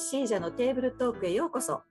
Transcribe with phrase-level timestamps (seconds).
[0.00, 1.82] シージャのテーブルトークへようこそ。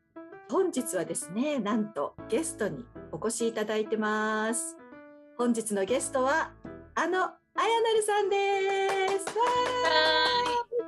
[0.50, 4.76] 本日はですねなんとゲストにお越しいただいてます。
[5.38, 6.52] 本日のゲストは
[6.96, 9.26] あのあやなるさんです。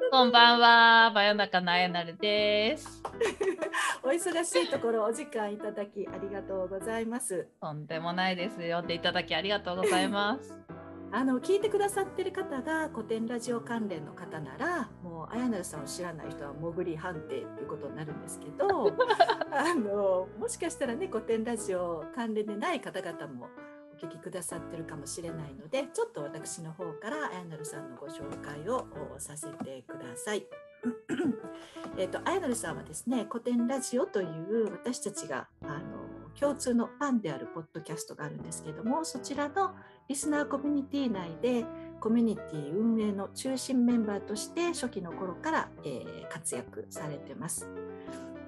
[0.09, 1.11] こんばんは。
[1.13, 3.03] 真夜中のあやなるです。
[4.03, 7.47] お忙しいところお時間いただきありがとうございます。
[7.61, 8.57] とんでもないです。
[8.57, 10.70] 呼んでいただきありがとうございます
[11.13, 18.93] あの聞いてくださってる方が古典ラジオ関連の方ならもうあやなるさんを知らない人は潜り判定ということになるんですけど
[19.51, 23.49] あのもしかしたらね古典ラジオ関連でない方々も
[23.93, 30.47] お聞きくださってるかもしれないのでちょっと私の方からあやなるさんのご紹介をさせてください。
[31.97, 36.01] えとあやなるさんはですね古典ラジオという私たちがあの
[36.39, 39.75] 共通のファンであるポッドキャストがあるんですけどもそちらの
[40.11, 41.63] リスナーコミュニティ内で
[42.01, 47.69] コミュニティ運営の中心メンバーとして初期の頃から、えー、活躍されてます。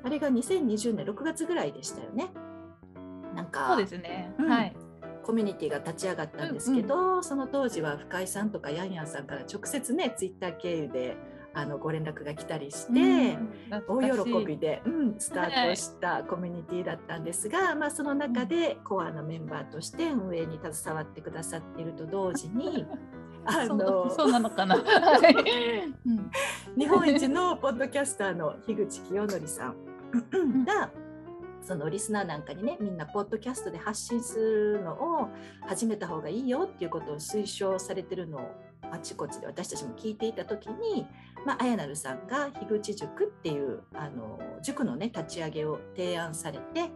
[0.04, 2.34] あれが2020年6月ぐらいでしたよね。
[3.34, 4.76] なんかそうですね、うん、はい
[5.24, 11.16] コミュニティが立ち上がったんですけど、うんうん、その当時は深井さんとかヤンヤンさんから直接ねツイッター経由で
[11.56, 13.38] あのご連絡が来たりして、
[13.88, 22.86] 大喜びで、うん、スタートしたコミュニティだったんですが、はい、まあ、その中でコアなメンバーとして運営に携わってくださっていると同時に。
[23.46, 24.78] あのそうなのかな、
[26.78, 30.64] 日本一のポッドキャスターの樋口清則さん。
[30.64, 30.92] が
[31.62, 35.30] そのリスナーなんかにねみんなポッドキャストで発信するのを
[35.68, 38.42] 始めた方がいいよっていうことを推奨されてるのを
[38.92, 41.08] あちこちで私たちも聞いていた時に、
[41.46, 46.92] まあやなるさんが樋口塾っていうあの塾のね立ち上げを提案されて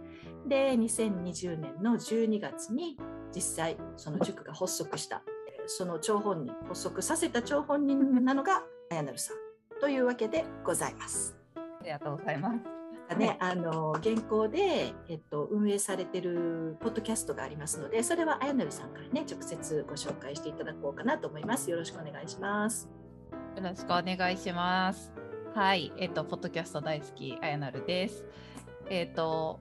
[0.48, 2.98] で2020年の12月に
[3.36, 5.22] 実際その塾が発足した
[5.68, 9.38] その張本人発足させた張本人なのがあやなるさん
[9.81, 11.36] というわけでございます。
[11.56, 12.78] ありがとうございます。
[13.16, 22.90] ね、あの現行で、えっと、運営されてるポッドキャストがありますのでそれはあやなるさんからね直接ご紹介していただこうかなと思いますよろしくお願いします
[23.57, 25.12] よろしくお願いします。
[25.56, 25.91] はい。
[25.97, 28.23] えっとポッドキャスト大好きあやなるです。
[28.88, 29.59] えっと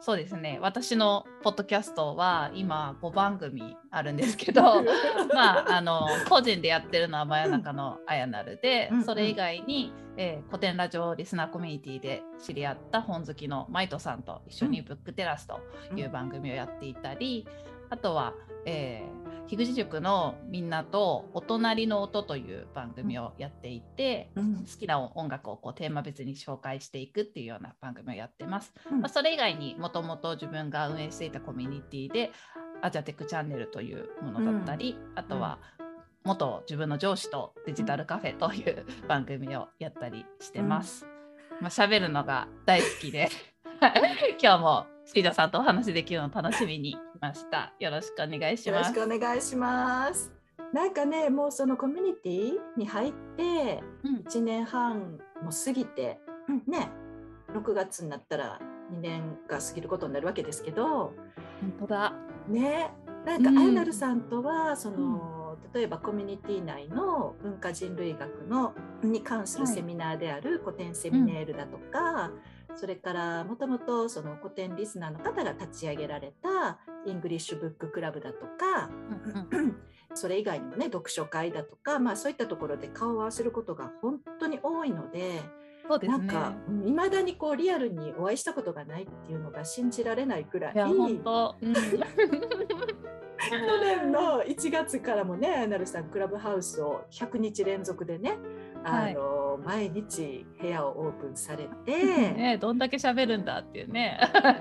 [0.00, 0.58] そうですね。
[0.60, 4.82] 私のポッドキャストは今5番組あるんですけど
[5.32, 15.60] まああの個人でやってるのは真夜中のあやなるで、うん、それ以外に、えー、古典ラジオリスナーコミュニティで知り合った本好きのマイトさんと一緒にブックテラスと
[15.94, 17.46] いう番組をやっていたり、
[17.90, 18.34] あとは、
[18.64, 28.74] えー、樋口塾のみんなと「お隣の音」という番組をやっていて、うん、好きな音楽をこうテーマ別に紹介していくっていうような番組をやってます。
[28.90, 32.30] うん、まあ、それ以外にもともと自分が運営していたコミュニティで
[32.82, 35.58] アジャテックチャンネルというものだったり、うん、あとは、
[36.24, 41.06] 元自分の上司とデジタルカフェという番組をやったりしてます。
[41.60, 43.28] まあ、喋るのが大好きで
[44.40, 47.72] 今日もシーダさんとお話できるのを楽しみにました。
[47.80, 48.94] よろしくお願いします。
[48.94, 50.30] よろしくお願いします。
[50.74, 53.82] なんかね、もうそのコミュニティに入って
[54.28, 56.90] 1年半も過ぎて、うん、ね、
[57.54, 58.60] 6月になったら
[58.92, 61.14] 2年が過ぎることになるわけですけど、本
[61.80, 62.12] 当だ。
[62.46, 62.90] ね、
[63.24, 78.88] なんかあやなるさんとはその、うん、例えばコミュニティ内の文化人類学のに関するセミナーであるコテンゼミナールだとか、うんそれからもともとそのコテンリスナーの方が立ち上げられた English Book Club だとか、
[80.14, 85.42] それ以外にもね読書会だとか、まあ、そういったところで顔を合わせることが本当に多いので。
[85.88, 90.72] そうですね、なんかいまだにこうリアルにお会いしたことがないっていうのが信じられないくらい。
[90.74, 91.72] い本当、うん、
[93.48, 98.36] 去年の1月からもね、なるさんクラブハウスを100日連続でね、
[98.84, 101.92] あの、はい、毎日部屋をオープンされて、
[102.32, 104.18] ね、どんだけ喋るんだっていうね。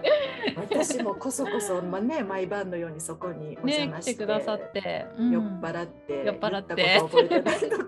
[0.56, 7.00] 私もこそこそ、まあね、毎晩のようにそこにお邪魔して,、ね、てくださって、うん、酔っ払って酔っ払って。
[7.00, 7.86] 覚えてないとか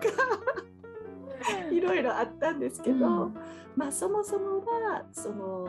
[1.71, 3.33] いろいろあったんですけど、うん、
[3.75, 5.67] まあそもそもはその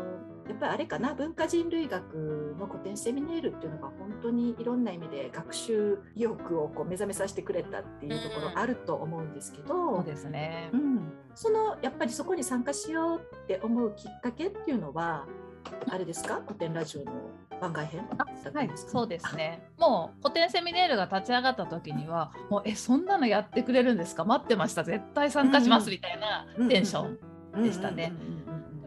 [0.49, 15.26] やっぱりあれかな文化人類学の古典セミネールっていうのが本当にいろんな意味で学習意欲をこう目覚めさせてくれたっていうところあると思うんですけど、そうですね、うん、そのやっぱりそこに参加しようって思うきっかけっていうのは
[15.88, 16.40] あれですか？
[16.44, 17.12] 古典ラジオの
[17.60, 18.08] 番外編？
[18.54, 19.62] はい、そうですね。
[19.78, 24.24] もう古典セミネールが立ち上がった時には、もうえそんなのやってくれるんですか？
[24.24, 24.84] 待ってました。
[24.84, 27.16] 絶対参加しますみたいなテンショ
[27.56, 28.12] ンでしたね。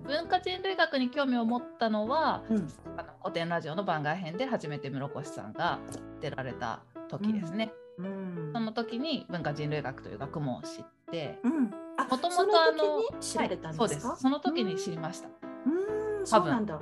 [0.05, 2.67] 文化人類学に興味を持ったのは、うん、
[2.97, 5.79] あの古典ラジオの番外編で初めて室越さんが
[6.19, 7.71] 出られた時ですね。
[7.99, 11.39] うん、その時に文化人類学という学問を知って、
[12.09, 16.73] もともそとあの知られたんはい、ですか、そうですその時に知りましたうーんそうなんだ。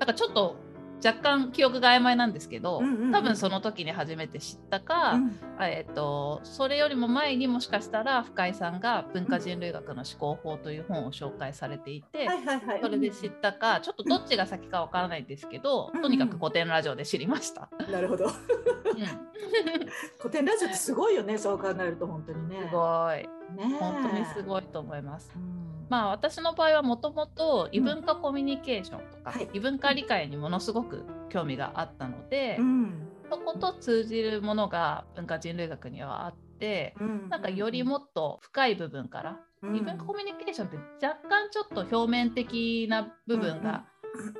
[0.00, 0.56] だからちょっと
[1.04, 12.80] 若干記憶が曖昧なんですけど、うんうんうん多分その時に初めて知ったか、うんえっとそれよりも前にもしかしたら深井さんが文化人類学の思考法という本を紹介されていて、はいはいはい。
[12.80, 17.68] それで知ったかちょっとどっちが先かわからないんですけど、うんとにかく古典ラジオで知りました。
[17.90, 18.26] なるほど。
[18.26, 18.30] うん
[20.18, 22.68] 古典ラジオってすごいよね、そう考えると本当にね。
[22.68, 23.76] すごいね。
[23.78, 24.42] 本当にすい。
[24.42, 25.30] ごいと思います。
[25.34, 25.86] うん。
[25.88, 29.48] まあ私の場合はもともと異文化コミュニケーションとか、はい。
[29.52, 33.08] 異文化理解にものすごく興味があったので、うん。
[33.30, 37.28] そこと通じるものが文化人類学にはあって、うん。
[37.28, 39.76] なんかよりもっと深い部分から、うん。
[39.76, 40.76] 異文化コミュニケーションって
[41.06, 43.84] 若干ちょっと表面的な部分が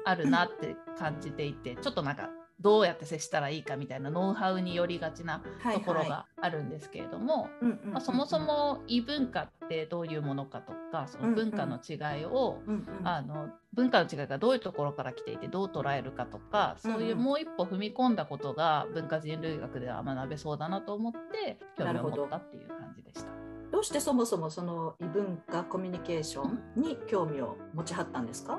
[0.04, 2.30] あるなって感じていて、ちょっとなんか
[2.60, 7.48] どうやって接したらいいかみたいなノウハウによりがちなはいところはいがあるんですけれども、
[8.00, 12.58] そもそも異文化ってどういうものかとかその文化の違いを、
[13.02, 23.30] あの文化の違いがどういうところから来ていてどう捉えるかとかそういうもう一歩踏み込んだことが文化人類学では学べそうだなと思って興味を持ったっていう感じでした。
[23.72, 28.58] どうしてそもそもその異文化コミュニケーションに興味を持ちはったんですか？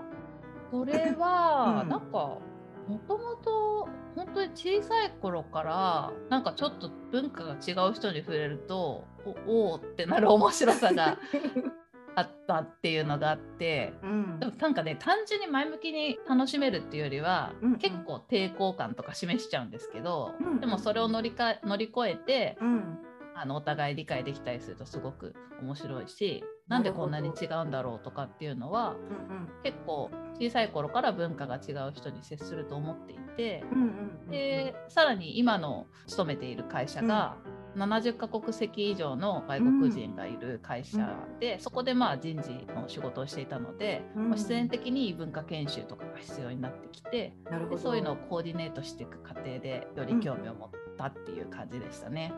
[0.72, 1.90] それは、うん。
[1.90, 2.38] なんか
[2.88, 9.06] もともと本当に小さい頃からなんかちょっと文化が違う人に触れると
[9.48, 11.18] おおーってなる面白さが
[12.16, 13.94] あったっていうのがあって。
[14.04, 14.40] うん。
[14.40, 17.78] でもなんかね単純に前向きに楽しめるっていうよりは、うんうん。
[17.78, 20.60] 結構抵抗感とか示しちゃうんですけど、うんうん。
[20.60, 23.00] でもそれを乗りか乗り越えてうん
[23.36, 33.88] あのお互い理解できたりするとすごく面白いしなんでこんなに違うんだろうとかっていうのはうん結構小さい頃から文化が違う人に接すると思っていてうんうん
[34.26, 37.36] うんでさらに今の勤めている会社が、
[37.76, 47.34] 70カ国籍以上の外国人がいる会社で、そこでまあ人事の仕事をしていたので、う必然的に異文化研修とかが必要になってきてで
[47.78, 52.34] そういうのをコーディネートしていく過程でより興味を持ったっていう感じでしたね。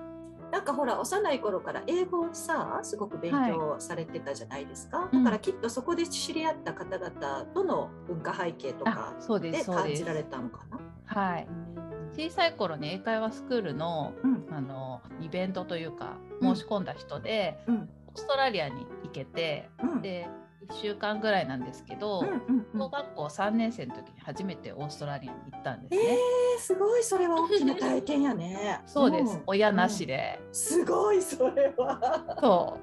[0.54, 5.24] なんかほら幼い頃から英語をさすごく勉強されてたじゃないですか、うん。
[5.24, 10.80] だからきっとそこで知り合った方々との文化背景とかで感じられたのかな？
[11.06, 11.48] はい。
[12.16, 14.46] 小さい頃に英会話スクールのうん。
[14.56, 17.90] あのイベントというか申し込んだ人で、うん。
[18.10, 20.02] オーストラリアに行けてうん。
[20.04, 20.28] で
[20.70, 22.80] 1週間ぐらいなんですけど、うんうんうん。
[22.80, 26.18] 小学校3年生の時に初めてオーストラリアに行ったんですえね。
[26.58, 28.82] ー、すごいそれは大きな体験やね。
[28.86, 29.44] そうです、ん。
[29.46, 32.38] 親なしで、すごいそれは。
[32.40, 32.78] そ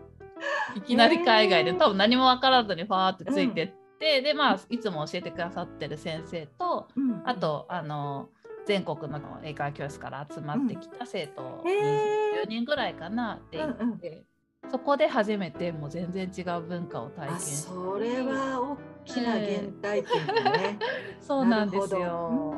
[0.75, 0.79] う。
[0.79, 1.79] いきなり海外で、へー。
[1.79, 7.23] 多分何も分からずにファーってついてって、でまあいつも教えてくださってる先生とうん。
[7.25, 8.29] あとあの
[8.67, 12.45] 全国の英会話教室から集まってきた生徒へー。
[12.45, 14.25] 10人ぐらいかなって言って、うんうん
[14.71, 19.43] そこで初めてもう全然違う文化を体あ験それは大きな原
[19.83, 20.79] 体験だね。
[21.21, 22.55] そうなんですよ。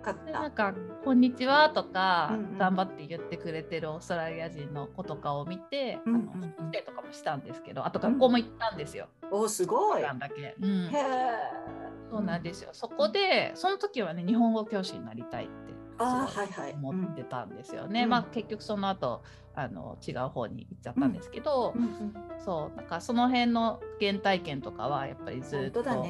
[0.00, 0.24] かった。
[0.24, 2.58] でなんか「こんにちは」とか、うんうん。
[2.58, 10.02] 頑張って言ってくれてるオーストラリア人の子とかを見て、うんうんあの来てとかもしたんですけどあと学校も行ったんですよ、おすごい。
[10.02, 11.70] へなんだけ、うん、え。
[12.10, 12.70] そうなんですよ。
[12.72, 15.69] そこでその時はね日本語教師になりたいって
[16.00, 19.22] あーすごいはいはい思ってたんですよね、うんまあ結局その後
[19.54, 26.06] あの違う方に行っちゃったんですけど、うんうんそうなんかその辺の原体験とかはやっぱりず本っと。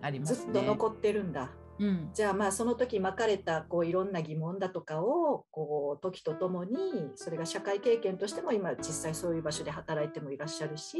[0.00, 0.52] ありまずすね。
[0.52, 1.50] っと残ってるんだ。
[1.78, 6.76] うんじゃあまあその時まかれたこういろんな疑問だとかをこう時とともに
[7.14, 10.98] それが社会経験としても今実際そういう場所で働いてもいらっしゃるし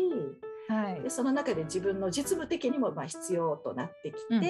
[0.69, 1.03] はい。
[1.03, 4.47] でその中で自分の実務的にもまあ必要となってきて、うんうんう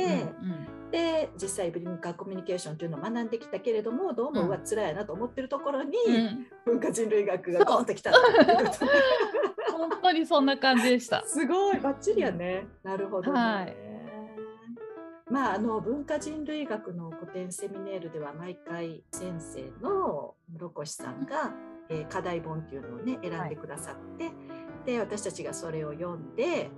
[0.89, 0.91] ん。
[0.91, 6.47] で実際文化コミュニケーションというのを学んできたけれどもどうもうわ辛いなと思ってるところに、うん。
[6.65, 8.91] 文化人類学がゴンときたっていうことね
[9.79, 11.23] 本当にそんな感じでした。
[11.27, 12.67] すごいバッチリやね。
[12.83, 13.41] なるほどね。
[13.41, 13.77] はい。
[15.31, 21.53] まあ、あの文化人類学の古典セミネールでは毎回先生の室越さんが、
[21.91, 24.31] えー課題本っていうのをね選んでくださって、
[24.89, 26.71] で私たちがそれを読んで、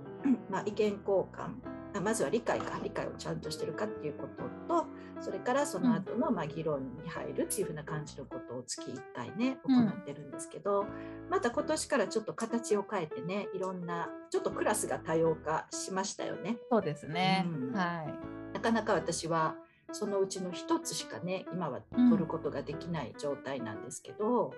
[0.49, 0.99] まあ、意見交
[1.31, 1.53] 換
[1.93, 4.27] あまずは理解か理解をちゃんとしてるかっていうこ
[4.67, 4.85] とと
[5.21, 10.85] それからその後のまあ議論に入るっていうふうな感じのことを月1回ねうん行ってるんですけど、
[11.29, 16.57] また今年からちょっと形を変えてねいろんなちょっとクラスが多様化しましたよね。
[16.69, 17.45] そうですね。
[17.45, 18.53] うんはい。
[18.53, 19.55] なかなか私は
[19.91, 24.53] そのうちの一つしかね今は取ることができない状態なんですけど、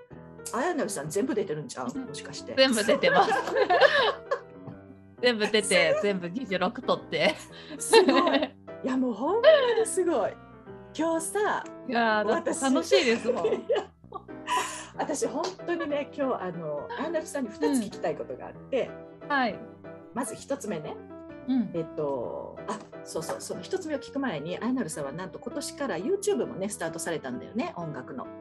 [0.53, 1.97] 綾成さん全部出てるんじゃん。
[1.97, 2.53] もしかして。
[2.57, 3.31] 全部出てます。
[5.21, 7.35] 全部出て、全部議事録取って。
[7.79, 8.53] すごい。
[8.83, 9.49] いやもうほんま
[9.79, 10.33] にすごい。
[10.95, 13.45] 今日さいや私楽しいですもん。
[14.95, 18.91] 私本当にね今日あの綾成さんに2つ聞きたいことがあって、
[19.27, 19.59] はい。
[20.13, 20.95] まず一つ目ね、
[21.47, 21.71] うん。
[21.73, 22.52] えっと、あ
[23.05, 28.25] そうそう、その一つ目を聞く前に、あやなるさんはなんと今年から YouTube もね、スタートされたんだよね、音楽の。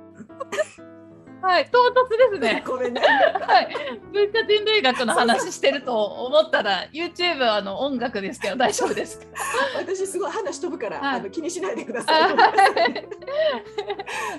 [1.42, 1.68] はい。
[1.72, 2.62] 唐突ですね。
[2.64, 3.00] ごめんね。
[3.02, 4.00] はい。
[4.12, 9.26] 文化人類学の話してると思ったら、YouTube はあの音楽ですけど大丈夫ですか？
[9.76, 12.36] 私すごい話飛ぶから、はいあの気にしないでくだあさい。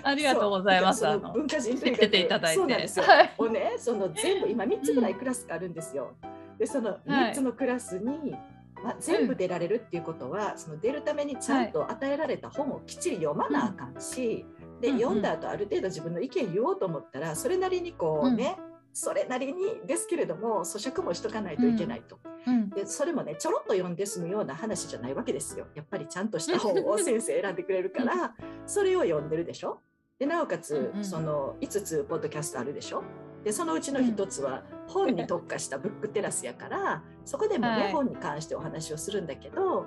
[0.04, 1.04] ありがとうございます。
[1.34, 2.62] 文化人類来てていただいて。
[2.62, 3.34] はい。
[3.38, 6.14] をね、その全部今3つぐらいクラスがあるんですよ。
[6.58, 8.34] で、その3つのクラスに、
[8.84, 14.46] まあ、全部出られるっていうことは、その出るためにちゃんと与えられた本をきっちり読まなあかんし、
[14.82, 18.58] でうんうん読んだ後ある程度自分の意見言おうと思ったらそれなりにこうね、
[18.92, 22.20] それなりにですけれども咀嚼もしとかないといけないと。
[22.46, 22.70] うん。
[22.70, 25.68] でそれもねちょろっと読んで済むような話じゃないわけですよ。
[25.74, 28.36] やっぱりちゃんとした本を先生選んでくれるから
[28.66, 29.80] それを読んでるでしょ。
[30.20, 33.04] でなおかつ、うんうんその5つポッドキャストあるでしょ。
[33.44, 39.86] でそのうちの1つは本に特化したブックテラスやから そこでもね、はい本に関してお話をするんだけど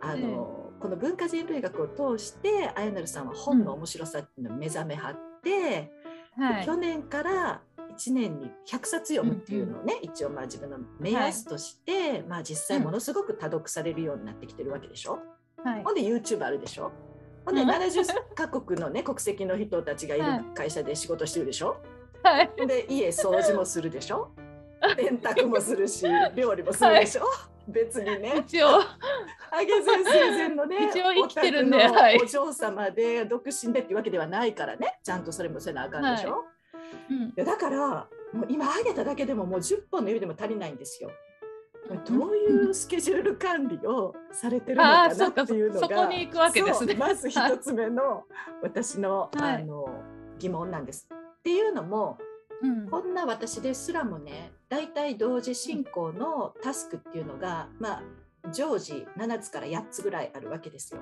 [0.00, 5.92] あの、この文化人類学を通してあやなるさんは本の面白さっていうのを目覚めはって、
[6.36, 6.66] はい。
[6.66, 7.62] 去年から
[7.96, 15.18] 1年に100冊読むっていうのをね、一応まあ自分の目安として、まあ実際ものすごく多読されるようになってきてるわけでしょ？
[15.64, 16.92] はいほんで YouTube あるでしょ？
[17.46, 21.78] ほんでうん70カ国のね国籍の人たちがいるはい会社で仕事してるでしょ？
[22.30, 22.66] はい。
[22.66, 24.30] で家掃除もするでしょ？
[24.96, 27.22] 洗濯もするし料理もするでしょ？
[27.68, 28.34] 別にね。
[28.46, 28.68] 一応。
[28.78, 36.44] あげ前生前のね一応生きてるんでお宅のはいお嬢様で独身でっていうわけではないからねちゃんとそれもせなあかんでしょ？
[37.10, 41.10] うんいやだからもう今挙げただけでももう10本の指でも足りないんですよ。
[42.04, 48.24] どういうスケジュール管理をされてるのかなっていうのがそうかそこに行くわけですねまず一つ目の
[48.60, 49.86] 私の,、はいあの
[50.40, 51.08] 疑問なんです。
[51.46, 52.18] っていうのも
[52.60, 58.02] うんこんな私ですらもね大体同時進行のタスクっていうのが、まあ
[58.52, 61.00] 常時7つから8つぐらいあるわけですよ。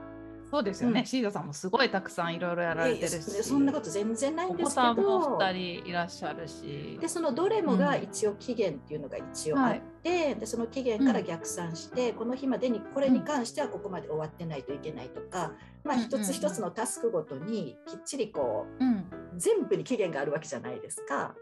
[0.54, 1.00] そうですよね。
[1.00, 3.20] うんシーザさんもすごいたくさんいろいろやられてるし。
[3.42, 6.96] そんなこと全然ないんお子ですけどさんも2人いらっしゃるし。
[7.00, 15.50] でそのどれもがうん一応期限っていうのが一応あって、でその期限から逆算して、この日までにこれに関してはここまで終わってないといけないとか、
[15.82, 18.92] まあ、うん一つ一つのタスクごとにきっちりこうん。
[18.92, 19.04] う
[19.36, 21.34] 全部に期限があるわけじゃないですか。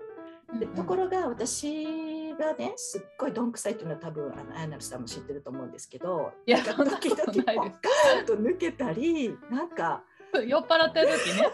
[0.59, 10.03] でところが私がねすっごいどんくさいっていうのは多分あのあやなるさんも知ってると思うんですけどいや時々ポッカーンと抜けたりなんか
[10.47, 11.49] 酔っ払ってる時ね。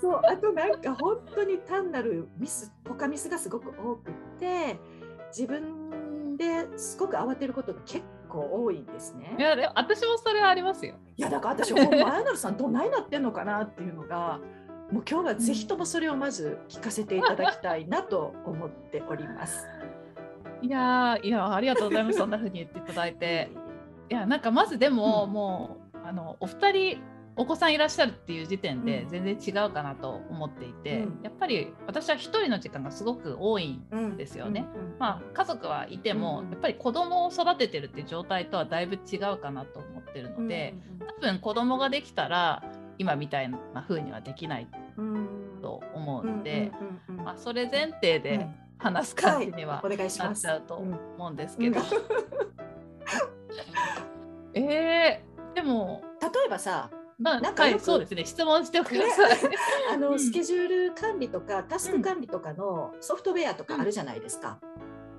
[0.00, 4.78] そうあとなんか本当に単なるミスポカミスがすごく多くって
[5.28, 9.42] 自分ですごく慌てることが結構多いんですねい。
[9.42, 10.96] やでも私もそれはありますよ。
[11.16, 14.38] いやだから私ほんまあやなるさんどないなってんのかなっていうのが
[14.90, 19.66] もう今日はぜひともそれをまず聞かせていただきたいなと思っております。
[20.62, 22.18] いやーいやありがとうございます。
[22.18, 23.50] そんな風に言っていただいて。
[24.08, 26.98] いやなんかまずでも、うんもうあのお二人
[27.34, 34.66] お子さんいらっしゃるっていう時点でうん全然違うかなと思っていて、うんやっぱり私は一人の時間がすごく多いんうんですよね。
[34.72, 40.74] うんうんまあ、家族はいても、うんやっぱり子供を育ててるっていう状態とはだいぶ違うかなと思ってるので、
[41.18, 42.62] 多分子供ができたら
[42.98, 45.14] 今みたいな風にはできないうん。
[45.14, 45.28] うん
[45.62, 46.72] と思ううんので、
[47.36, 48.54] それ前提でうん。
[48.78, 50.46] 話す感じにはお願いしなます。
[50.46, 51.80] っちゃうとうん思うんですけど。
[54.52, 59.36] えー、でも、例えばさまあ、はい、なんかそうですね、質問してください。
[59.94, 60.20] あの、うん。
[60.20, 64.58] スケジュール管理とかタスク管理とかのソフトウェアとかあるじゃないですか。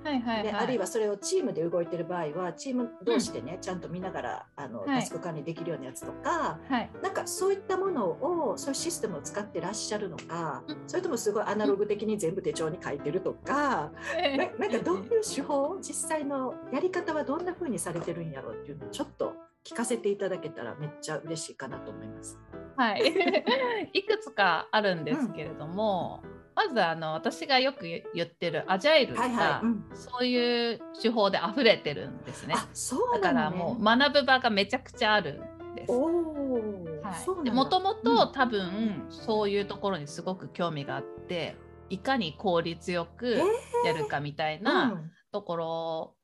[0.08, 0.64] はいはいではい。
[0.64, 5.00] あるいはそれをチームで動いてる場合はチーム同士でね、ちゃんと見ながらあの、はい。
[5.00, 10.78] タスク管理できるようなやつとかはい、なんかそういったものをそういうシステムを使ってらっしゃるのか、うん。
[10.88, 13.92] それともすごいアナログ的に全部手帳に書いてるとか、
[14.38, 19.34] ななんかどういう手法実際のやり方はどんな風にされてるんやろうっていうのをちょっと
[19.66, 22.40] 聞かせていただけたらめっちゃ嬉しいかなと思います。
[22.78, 23.02] はい、
[23.94, 26.24] いくつかあるんですけれども、
[26.58, 27.86] まずあの私がよく
[28.16, 29.84] 言ってるアジャイルが、はいはいうん。
[29.94, 32.56] そういう手法で溢れてるんですね。
[32.58, 35.40] あそうだからもう学ぶ場がめちゃくちゃある
[35.72, 35.92] んです。
[35.92, 38.04] はい、でもともうん。
[38.04, 41.56] と多分そういうところにすごく興味があって
[41.92, 45.00] いかに効率よくえやるかみたいな
[45.32, 46.16] ところ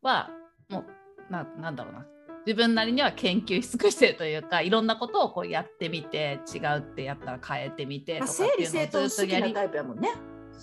[0.00, 0.30] は、
[0.70, 0.84] も
[1.28, 2.06] うななんだろうな
[2.46, 10.08] 自分なりには研究し尽くしてるというかいろんなことをこうやってみて違うってやったら変えてみてまあ、とかっていうのをずっとやり好きなタイプやもんね。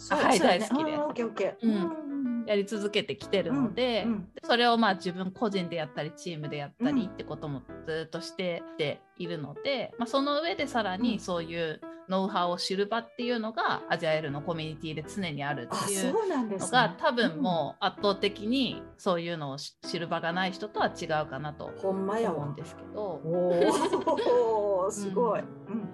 [0.10, 2.09] はい大好きです
[2.46, 4.30] やり続けてきてるので、うんうん。
[4.44, 11.02] それをまあ自分個人でやったりチームでやったりってこともずっとしてているので、まあ、その上でさらうん。
[11.02, 16.66] にそういうノウハウを知る場っていうのがアジャイルのコミュニティで常にあるあっていうそうなんですね。
[16.66, 23.22] のが多分もう圧倒的にそういうのを知知る場がない人とは違うかなと思うんですけど。
[23.24, 25.90] おおすごい、う うん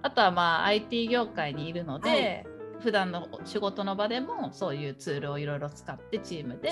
[0.00, 6.70] あとはまあ IT 業界にいるので、はい普段の仕事の場でもそういうツールをいろいろ使ってチームで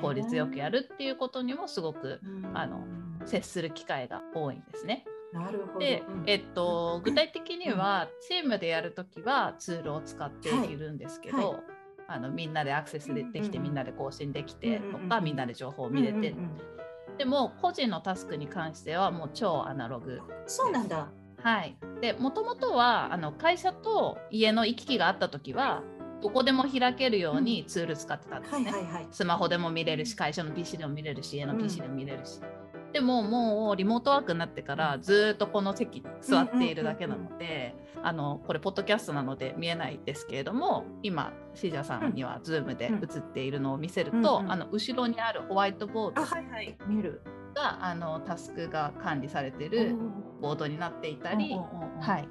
[0.00, 2.50] 効率よくやるっていうことにもすごくうん。
[2.54, 2.84] あの
[3.26, 5.04] 接する機会が多いんですね。
[5.32, 5.78] なるほど。
[5.78, 11.46] でうん、えっと、具体的にはチームでやるときはツールを使っているんですけど、はい。
[11.46, 11.56] はい。
[12.08, 16.34] あのみんなでアクセスでできて、みんなで更新できてとか、みんなで情報を見れて、
[17.18, 21.08] でも個人のタスクに関してはもう超アナログそうなんだ
[21.42, 25.82] はい、でもともとはあの会社と家の行き来があった時は
[26.22, 28.72] どこでも開けるようにツール使ってたんですね。
[29.10, 32.40] スマホでも見れるし会社の PC でも見れるし家の PC でも見れるし、
[32.92, 44.52] でももうリモートワークになってからずーっとこの席に座っているだけなので、あのこれポッドキャストなので見えないですけれども今シージャさんには Zoom で映っているのを見せると、うんうん。
[44.52, 46.76] あの後ろにあるホワイトボードあはいはい。
[46.86, 47.22] 見る
[47.54, 49.96] があのタスクが管理されてる
[50.40, 51.56] ボードになっていたり、
[52.00, 52.28] はい、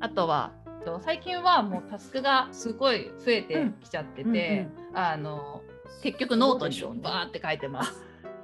[0.00, 0.52] あとは
[0.84, 5.62] と最近はもうタスクがすごい増えてきちゃってて、あの
[6.02, 7.92] 結局ノートにバーって書いてます。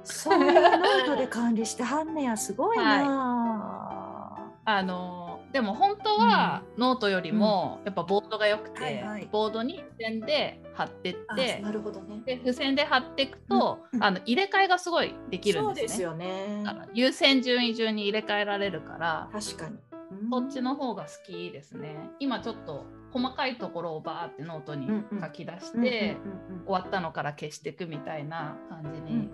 [0.03, 2.37] そういうノートで管理してはんねや。
[2.37, 9.29] すごいな、あのでも本当はノートよりもやっぱボードが良くて、はいはい。
[9.31, 12.21] ボードに付箋で貼ってっあてなるほどね。
[12.25, 15.95] で付箋で貼っていくと、うんあの入れ替えがすごいできるんですね。
[15.95, 16.63] すよね。
[16.93, 19.77] 優先順位順に入れ替えられるから確かに。
[20.31, 22.09] そっちの方が好きですね。
[22.19, 24.87] 今ちょっと細かいところをバーってノートに
[25.21, 26.17] 書き出して、
[26.65, 29.29] 終わったのから消していくみたいな感じに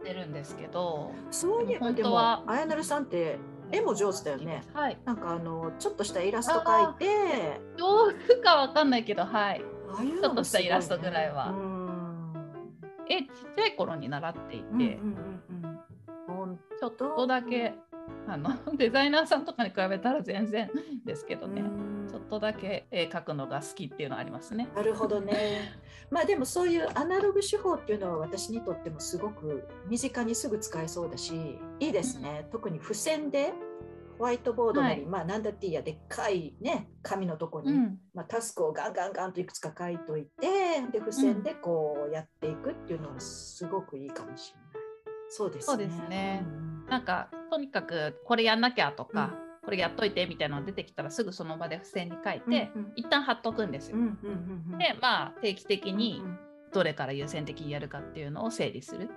[0.00, 3.38] してるんですけど、そういえばでも本当はあやなるさんって
[3.72, 4.62] 絵も上手だよね。
[4.72, 4.98] はい。
[5.04, 7.60] なんかあのちょっとしたイラスト描いて。
[7.76, 9.62] 上手かわかんないけど、はい。
[9.90, 11.50] ああいうちょっとしたイラストぐらいは。
[11.50, 11.88] うん。
[13.08, 15.78] え、ちっちゃい頃に習っていて、うんうんうん
[16.78, 17.74] ちょっとだけ
[18.28, 20.70] あの デザイナーさんとかに比べたら全然
[21.04, 21.62] ですけどね、
[22.08, 24.68] ちょっとだけ絵描くのが好きっていうのはありますね。
[24.74, 25.72] なるほどね。
[26.10, 32.48] まあでもそういうアナログ手法っていうのは私にとってもすごく身近にすぐ使えそうだしいいですね。
[32.50, 33.52] 特に付箋で
[34.18, 44.68] ホワイトボードなり、はいまあなんだっていいやでっかいね紙のとこに、うん、まあ、タスクをガンガンガンといくつか書いといてで付箋でこうやっていくっていうのはすごくいいかもしれない。
[45.28, 45.64] そうですね。
[45.66, 49.34] そうですねうんなんかとにかくこれやんなきゃとか、
[49.68, 53.98] これやっといてみたいなの出てきたらすぐその場で付箋に書いて、うんうん一旦貼っとくんですよ。
[53.98, 56.22] うんうんうんうんでまあ定期的に
[56.72, 59.10] どれから優先的にやるかっていうのを整理する。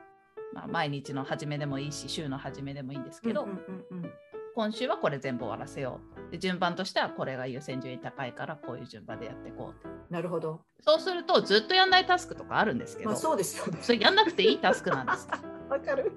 [0.54, 3.58] まあ、毎日の初めでもいいし週の初めでもいいんですけど、うんうん
[3.90, 4.12] うんうん
[4.54, 10.66] 今週はこれ全部終わらせようで順番としてはこれが優先順位高いからこういう順番でやっていこうなるほど。
[10.82, 13.80] そうするとずっとやんないタスクとかあるんですけど、まあそうですよね。
[13.82, 15.30] それやんなくていいタスクなんです。
[15.72, 16.12] わかる。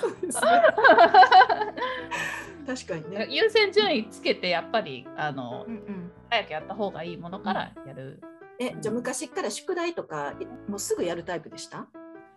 [0.00, 0.50] そうですね。
[2.66, 3.26] 確かにね。
[3.30, 8.20] 優先順位つけてやっぱりあのうんうん早くやった方がいいものからやる。
[8.58, 10.34] え、じゃあ昔から宿題とか
[10.68, 11.78] もうすぐやるタイプでした？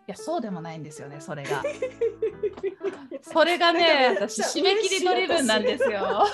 [0.07, 1.63] いやそうでもないんですよねそれが。
[3.21, 6.25] それがね私締め切りドリブンなんですよ。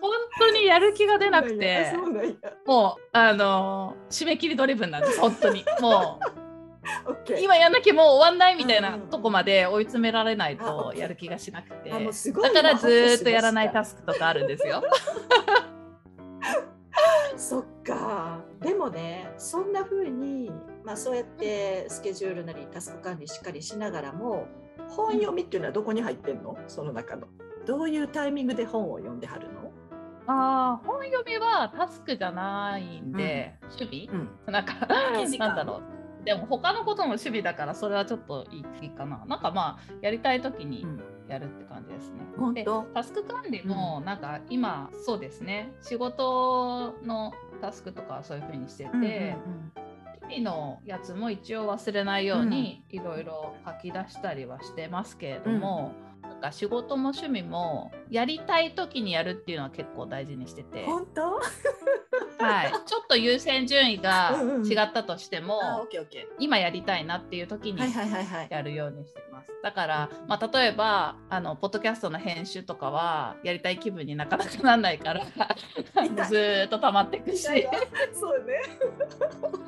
[0.00, 1.92] 本当にやる気が出なくて。
[2.66, 6.41] もうあの締め切りドリブンなんです本当にもう。
[7.40, 14.82] 今やんなきゃもう終わんないみたいなうんうんうんとこまで追い詰められないあとやる気がしなくてだからずーっとやらない今タスクとかあるんですよ。
[17.36, 18.40] そっか。
[18.60, 20.52] でもね、そんな風に
[20.84, 24.46] まあそうやってスケジュールなりタスク管理しっかりしながらも
[24.88, 26.56] 本読みっていうのはどこに入ってんの？
[26.68, 27.26] その中の。
[27.66, 29.72] どういうタイミングで本を読んではるの？
[30.26, 34.10] あー本読みはタスクじゃないんで、趣味？
[34.12, 34.52] うん。
[34.52, 35.82] なんか空き時間なんだろう
[36.24, 39.24] でも他のことも趣味だからそれはちょっといいかな。
[39.26, 40.86] なんかまあやりたい時に
[41.28, 42.18] やるって感じですね。
[42.32, 42.82] で本当？
[42.94, 45.72] タスク管理もなんか今そうですね。
[45.80, 49.72] 仕事のタスクとかはそういう風にしてて、うんうんうん。
[50.28, 60.84] 日々のやつも一応忘れないようにいろいろ書き出したりはしてますけれども、なんか仕事も趣味もやりたい時にやるっていうのは結構大事にしてて。
[60.86, 61.40] 本当？
[62.42, 65.60] はい、 ちょっと優先順位が違ったとしても、
[66.38, 67.72] 今やりたいなっていう時ー。
[67.72, 68.50] に。
[68.50, 69.52] やるようにしてます。
[69.62, 75.24] だから、まあ、例えばあのポッドキャストの編集とかはやりたい気分になかなかならないから
[76.26, 77.42] ずーっと溜まっていくし
[78.12, 78.60] そうね。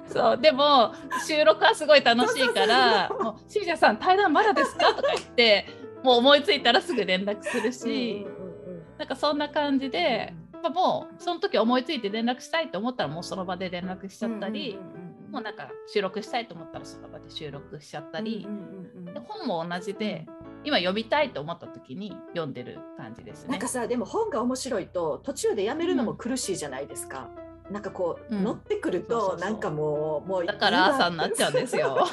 [0.09, 0.95] そうでも
[1.27, 5.67] 収録はすごい楽しいから「もうシージャさん対談まだですか?」とか言って
[6.03, 8.55] もう思いついたらすぐ連絡するし、うんうんうん
[8.99, 10.33] なんかそんな感じで、
[10.65, 18.47] まあもうその時思いついて連絡したいと思ったらもうその場で連絡しちゃったり、うんうんうんうんもうなんか収録したいと思ったらその場で収録しちゃったり。
[18.49, 20.27] うんうんうんうんで本も同じで
[20.63, 23.67] 今読みたいと思った時に読んでる感じですねなんか。
[23.67, 27.31] さでも本が面白いと途中でやめるのも苦しいじゃないですか。
[27.69, 32.07] なんかこう、うん乗ってくるとなんかもうもうだから朝になっちゃうんですよ。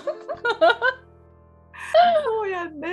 [2.34, 2.90] そうやんね。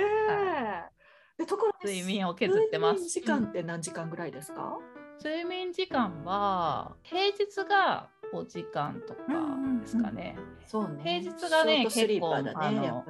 [1.39, 3.07] でところで睡眠を削ってます。
[3.09, 4.77] 時間って何時間ぐらいですか？
[5.21, 9.19] 睡眠時間は平日が5時間とか
[9.81, 10.37] ですかね。
[10.65, 11.01] そうね。
[11.03, 13.03] 平日がねショートスリーパーだね結構あのね。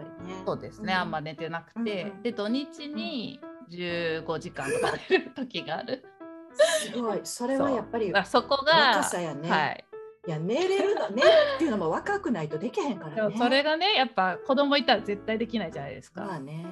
[0.45, 3.39] そうですね、うんあんま寝てなくて、うんうんで土日に
[3.71, 6.03] 15時間とか寝る時がある。
[6.55, 7.19] すごい。
[7.23, 9.49] それはやっぱりそこが若さやね。
[9.49, 9.85] はい。
[10.27, 13.35] いや寝れるの寝るっていうのも若くないとできへんからね。
[13.37, 16.21] それがねやっぱ子供いたら絶対できないじゃないですか。
[16.21, 16.65] まあね。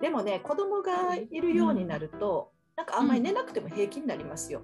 [0.00, 4.62] でもね子供がいるようになると、なんかあんまり寝なくても平気になりますよ。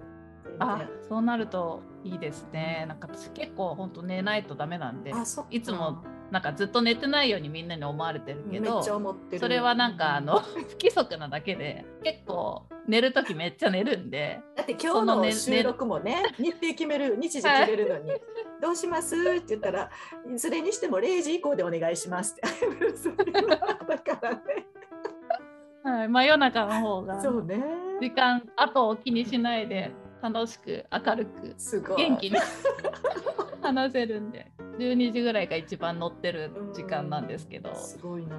[0.57, 2.85] あ全然そうなるといいですね。
[2.87, 5.13] なんか私結構本当寝ないとダメなんで、
[5.51, 8.81] いつもなんかずっと寝てないようにみんなに思われてるけど。
[8.81, 18.11] それはなんかあの 不規則なだけで結構寝る時めっちゃ寝るんでだって今日その収録もね、 日程決める、日時決めるのに、
[18.59, 19.15] どうします？
[19.15, 19.89] って言ったら、
[20.33, 22.41] いずれにしても0時以降でお願いしますって。
[23.87, 24.41] だからね。
[25.83, 27.88] はい、真夜中の方がそうね。
[27.99, 31.55] 時間後を気にしないで楽しく明るく。
[31.95, 32.37] 元気に
[33.61, 38.37] 話せるんで12時ぐらいが一番乗ってる時間なんですけどすごいな。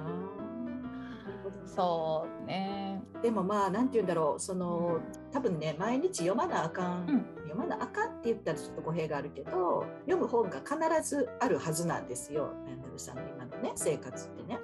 [1.63, 4.99] そうねでもまあなんて言うんだろうその
[5.31, 14.59] 多分ね毎日読まなあかん、うん読まなあかんって言ったらちょっと語弊があるけど読む本が必ずあるはずなんですよアンドルさんの今のね生活ってね。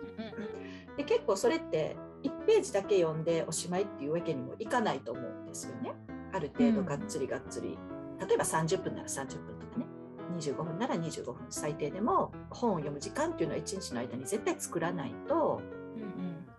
[0.96, 2.07] で結構それって1
[2.48, 5.94] ページだけ読んでおしまいっていうわけにもいかないと思うんですよね。
[6.34, 7.78] ある程度がっつりがっつり、
[8.26, 9.86] 例えば30分なら30分とかね。
[10.38, 15.62] 25分なら25分最低でも本を読む時間っていうのは1日の間に絶対作らないと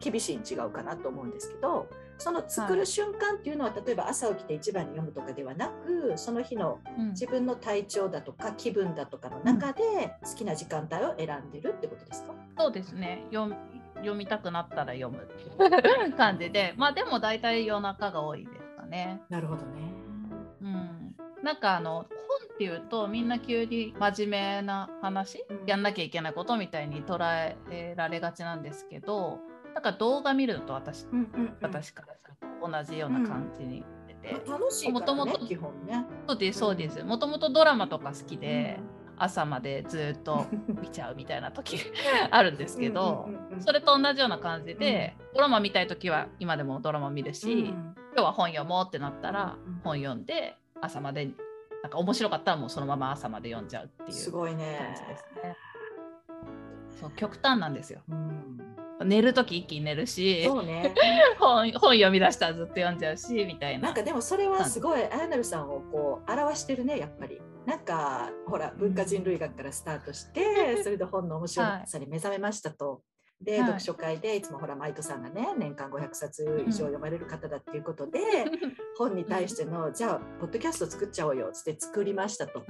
[0.01, 7.09] 厳しいに違うかなと思うんですけどその作る瞬間っていうのは、例えば朝起きて一番に読むとかではなくその日のうん。
[7.11, 9.83] 自分の体調だとか気分だとかの中で
[10.25, 13.25] 好きな時間帯を選んでるってことですか、そうですね
[13.99, 19.21] 読みたくなったら読むっていう感じで まあでも大体夜中が多いですかね。
[19.29, 19.93] なるほどね。
[20.61, 22.09] うん、なんかあの本
[22.55, 25.67] っていうとみんな急に真面目な話、うん。
[25.67, 27.19] やんなきゃいけないことみたいに捉
[27.71, 29.39] えられがちなんですけど
[29.75, 31.57] なんか動画見るのと私うんうんうん。
[31.61, 36.05] 私からすると同じような感じに出て、まあ楽しいね、もともと基本ね。
[36.27, 37.03] そうですそうです。
[37.05, 38.81] もともとドラマとか好きで、
[39.19, 41.79] 朝までずっとう ん見ちゃうみたいな時
[42.31, 51.29] あるんですけど、うんうんうんうんそれと同じような感じで、ドラマ見たい時は今でもドラマ見るし、うん今日は本読もうってなったらうん本読んで朝まで
[51.83, 55.57] なんか面白かったらもうそのまま朝まで読んじゃうっていうすごいね感じですね。
[57.01, 58.01] そう極端なんですよ。
[58.09, 58.59] うん
[59.05, 60.95] 寝る時一気に寝るしそうね。
[61.39, 63.89] 本本読み出したらずっと読んじゃうしみたいな。
[63.89, 67.41] なんかでもそれはすごいアヤナルさんをこう表してるねやっぱり。
[67.69, 70.41] なんかほら文化人類学からスタートして、
[70.83, 73.03] それで本の面白さに目覚めましたと。
[73.43, 73.61] で、はい。
[73.61, 78.21] 読書会でいつもほらマイトさんがね年間500冊以上読まれる方だっていうことで、
[78.97, 82.65] 本に対しての、じゃあポッドキャスト作っちゃおうよっつって作りましたと。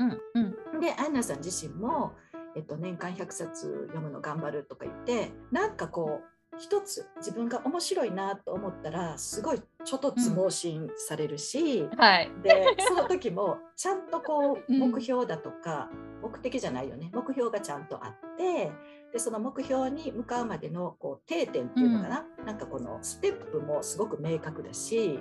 [0.81, 2.15] でアンナさん自身も、
[2.57, 12.31] えっと、年間100冊読むの頑張るとか言ってなんかこう一つ自分が面白いなと思ったらすごいちょっとつ盲信されるし、はい。
[12.42, 15.88] でその時もちゃんとこううん目標だとか、
[16.23, 17.11] 目的じゃないよね。
[17.14, 18.73] 目標がちゃんとあって
[19.12, 25.21] でその目標に向かうまでのこう定点っていうのかな、なんかこのステップもすごく明確だし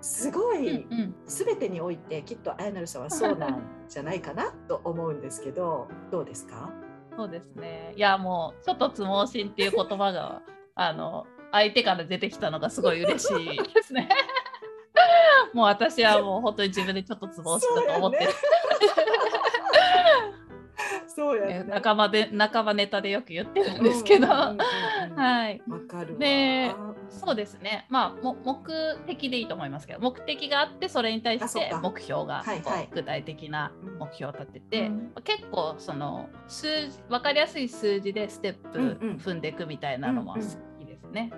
[0.00, 1.14] すごうんいうん。
[1.26, 6.70] 全てにおいてきっとあやなるさんはそうなんじゃないかなと思うんですけどどうですか？
[7.16, 7.94] そうですね。
[7.96, 10.42] いやもうちょっとつ盲信っていう言葉が
[10.74, 14.08] あの相手から出てきたのがすごい嬉しいですね。
[15.52, 18.30] もう私はもう本当に自分でちょっとつ盲信だと思ってる。
[21.06, 24.26] そうやね仲間で仲間ネタでよく言ってるんですけど。
[24.26, 24.56] は
[25.50, 25.62] い。
[25.68, 26.18] わかるわ。
[26.18, 26.74] で
[27.08, 27.86] そうですね。
[27.88, 32.88] まあも目的でいいと思いますけど、目的があってそれに対して目標が、はいはい。
[32.92, 35.12] 具体的な目標を立てて、うん。
[35.24, 39.16] 結構その数字分かりやすい数字でステップうんうん。
[39.16, 41.32] 踏んでいくみたいなのも好うんうんきですね。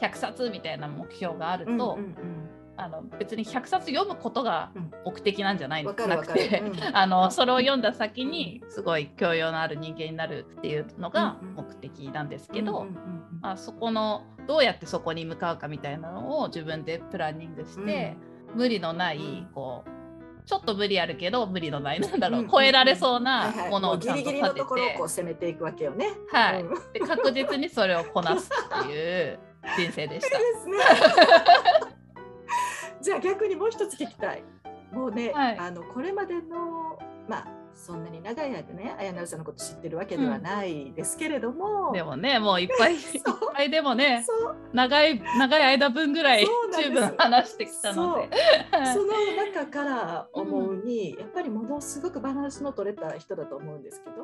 [0.00, 2.39] 100冊みたいな目標があると、うんうんうん
[2.82, 4.90] あの別に100冊読むことがうん。
[5.04, 6.78] 目的なんじゃないわかるなくて、うん。
[6.96, 11.54] あのそれを読んだ先にすごい教養のある人間になるっていうのがうんうん。
[11.56, 18.16] 目的なんですけど、うんうんうんまあ、そこのどうやってそこに向かうかみたいなのを自分でプランニングして、
[18.54, 19.90] 無理のないうんこう
[20.46, 23.70] ちょっと無理あるけど無理のないなんだろう、うん超えられそうはないはい。
[23.70, 26.08] ものをちゃんともうギリギリの立てところをこてう攻めていくわけよね。
[26.32, 26.62] はい。
[26.62, 26.92] うん。
[26.92, 29.38] で確実にそれをこなすっていう
[29.76, 30.38] 人生でした。
[30.38, 30.76] ですね。
[33.10, 34.44] じゃあ逆にもう一つ聞きたい。
[34.92, 35.58] もうね、はい。
[35.58, 36.96] あのこれまでの
[37.28, 43.00] まあそんなに長い間ね、綾成さんのこと知ってるわけではないですけれども、でもねもういっぱい いっ
[43.52, 44.24] ぱいでもね
[44.72, 46.46] 長い長い間分ぐらい
[46.80, 48.20] 十分話してきたので。
[48.76, 54.22] はい その中から思うに、やっぱりものすごくバランスの取れた人だと思うんですけど、